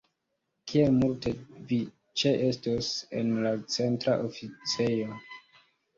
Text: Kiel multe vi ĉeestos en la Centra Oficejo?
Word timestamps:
Kiel 0.71 0.95
multe 1.01 1.33
vi 1.73 1.79
ĉeestos 2.21 2.91
en 3.21 3.31
la 3.45 3.55
Centra 3.77 4.17
Oficejo? 4.31 5.21